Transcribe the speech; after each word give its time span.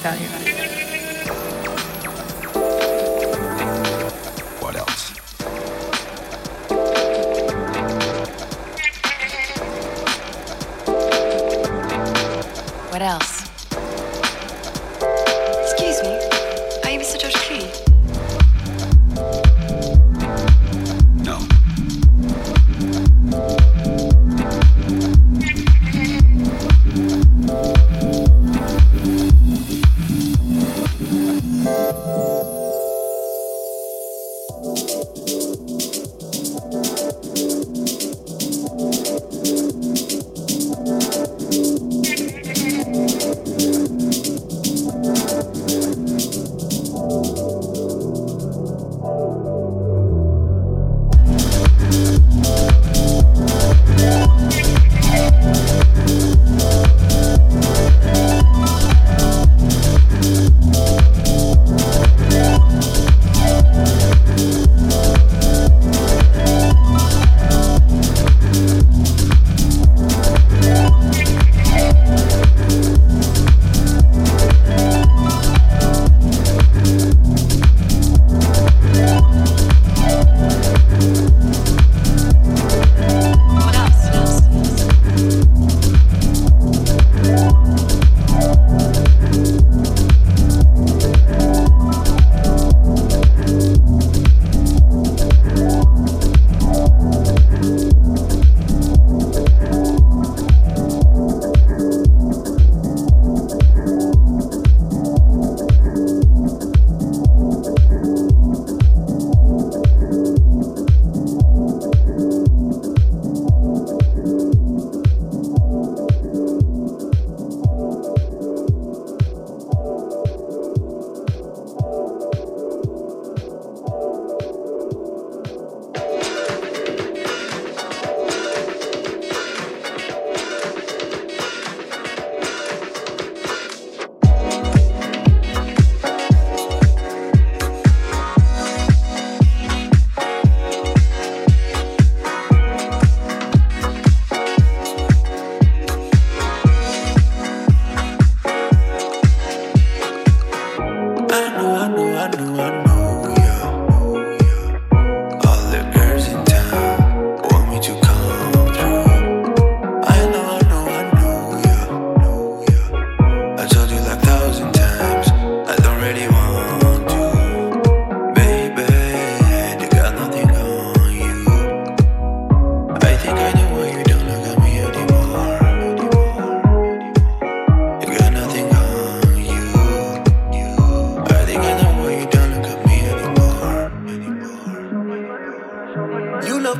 tell 0.00 0.18
you. 0.18 0.39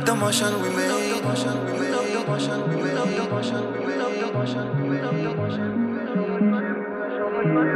Love 0.01 0.07
the 0.07 0.15
motion 0.15 0.61
we 0.63 0.69
made. 0.69 0.91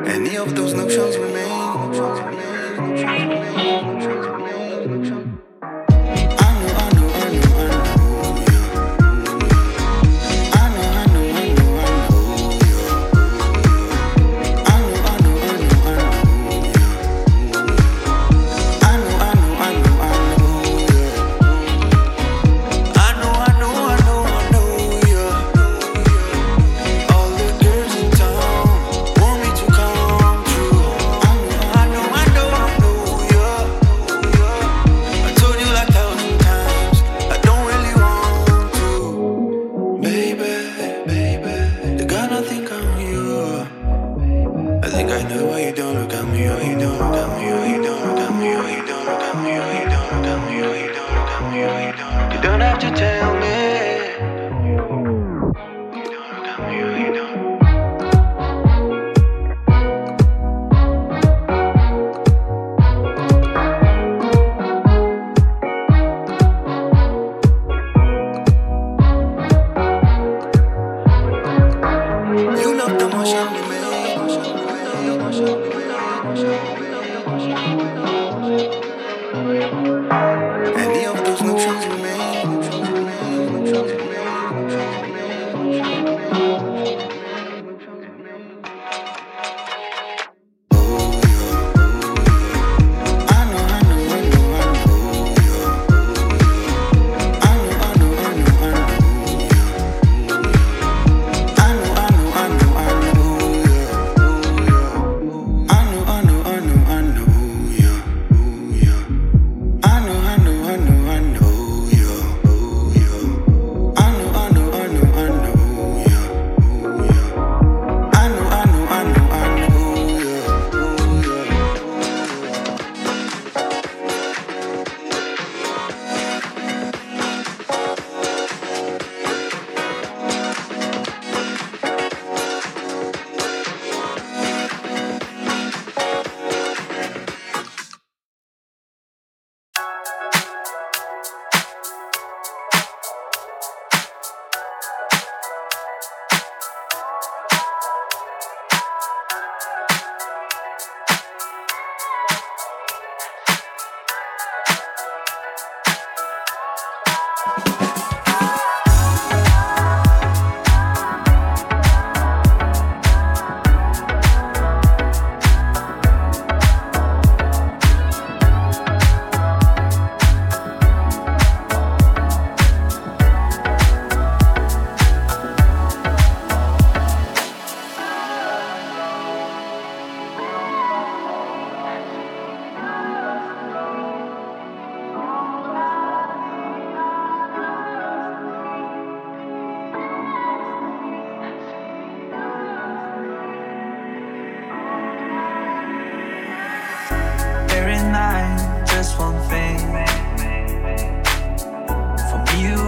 Any 0.08 0.38
of 0.38 0.56
those 0.56 0.74
notions 0.74 1.18
remain. 1.18 1.56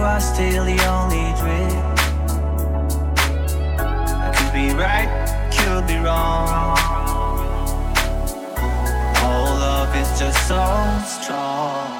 are 0.02 0.20
still 0.20 0.64
the 0.64 0.78
only 0.86 1.32
dream. 1.40 1.82
I 4.20 4.32
could 4.36 4.52
be 4.52 4.74
right, 4.74 5.08
could 5.52 5.86
be 5.86 5.96
wrong. 5.96 6.76
All 9.22 9.54
love 9.58 9.94
is 9.96 10.18
just 10.18 10.46
so 10.46 10.62
strong. 11.04 11.97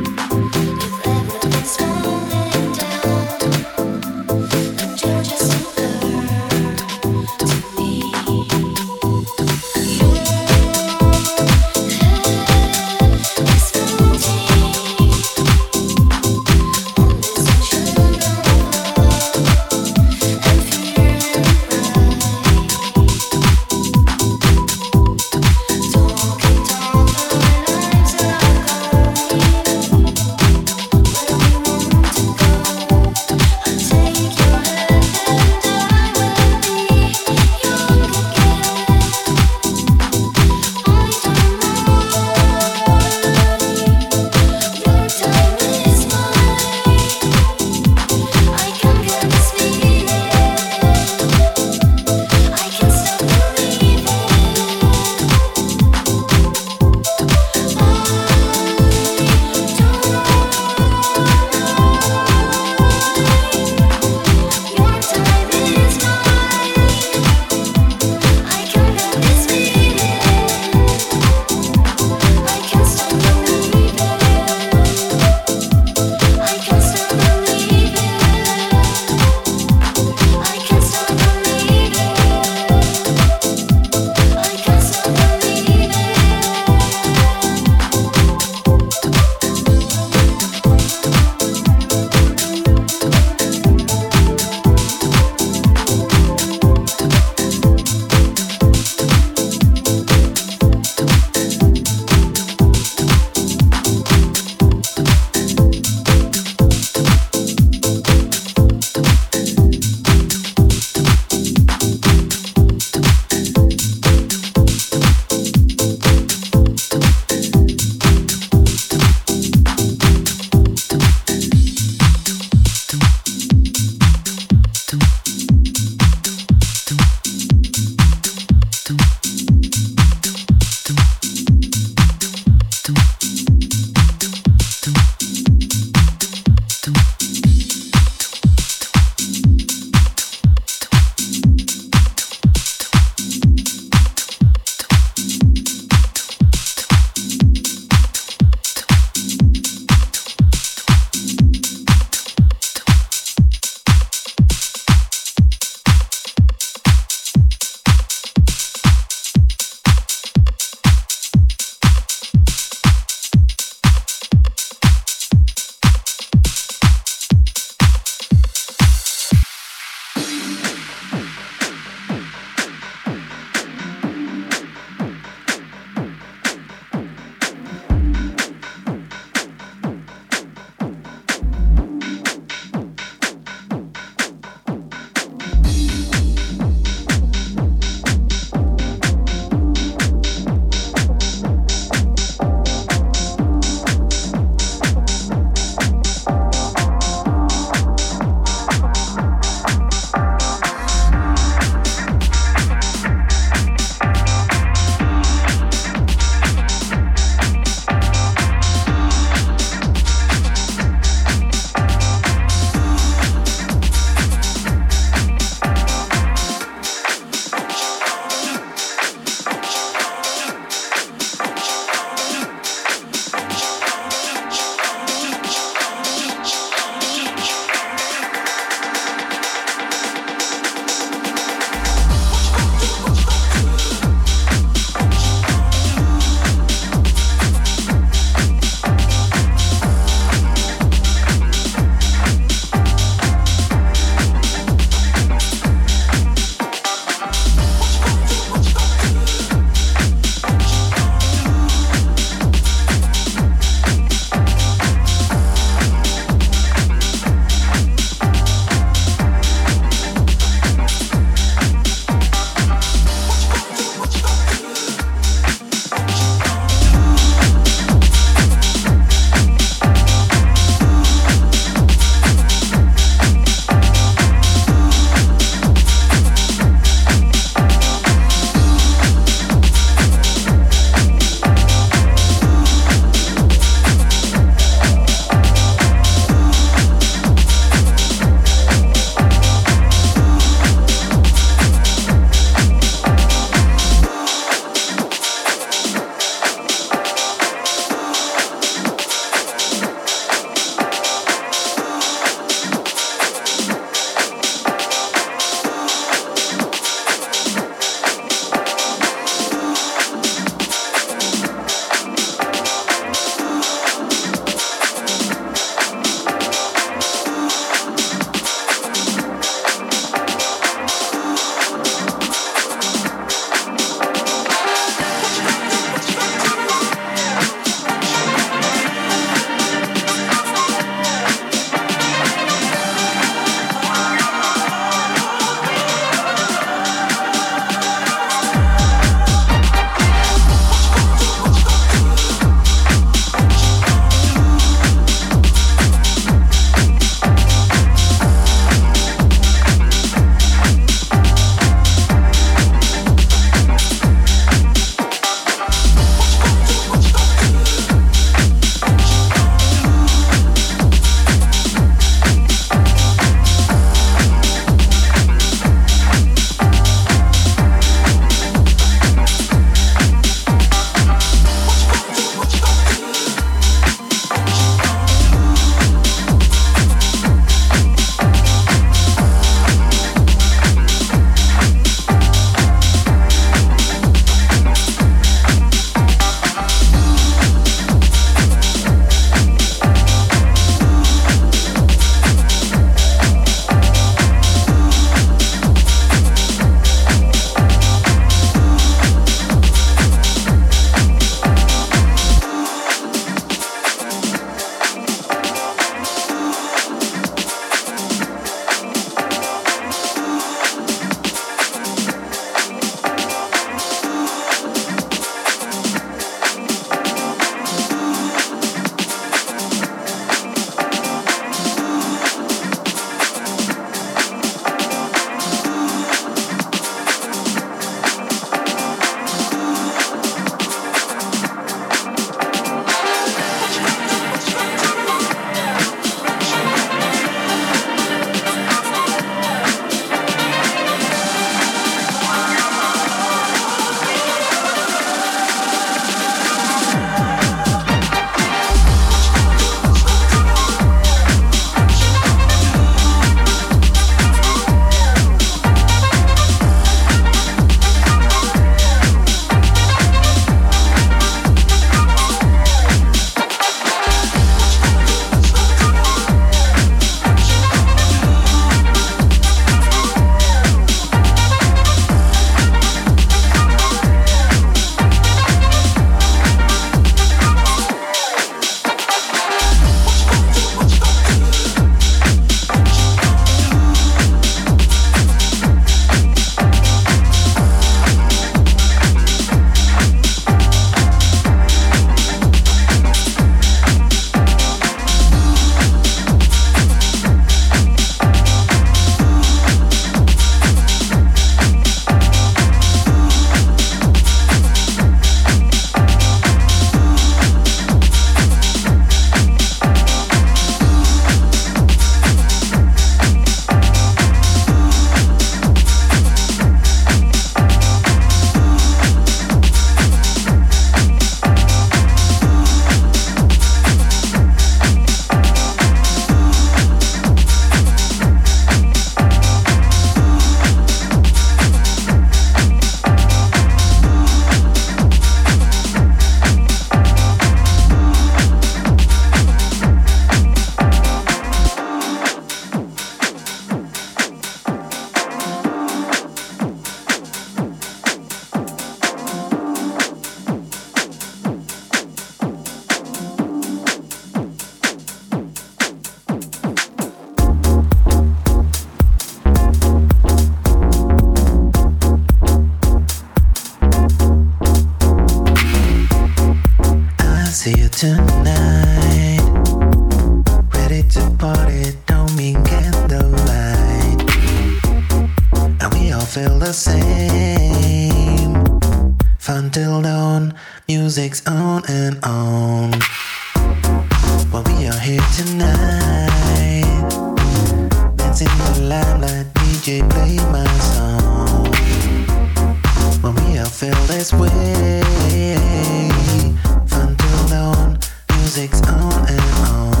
on 599.11 599.29
and 599.29 599.41
on. 599.67 600.00